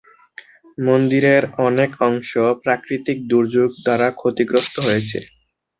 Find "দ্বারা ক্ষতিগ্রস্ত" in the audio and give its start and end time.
3.83-4.75